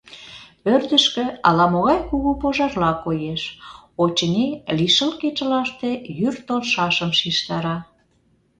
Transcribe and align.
Ӧрдыжкӧ 0.73 1.25
ала-могай 1.47 1.99
кугу 2.09 2.31
пожарла 2.41 2.91
коеш: 3.03 3.41
очыни, 4.03 4.47
лишыл 4.77 5.11
кечылаште 5.21 5.89
йӱр 6.17 6.35
толшашым 6.47 7.11
шижтара. 7.19 7.77